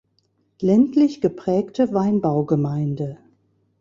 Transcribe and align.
Ländlich 0.61 1.21
geprägte 1.21 1.91
Weinbaugemeinde. 1.93 3.19